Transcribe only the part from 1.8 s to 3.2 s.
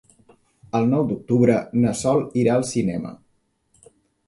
na Sol irà al cinema.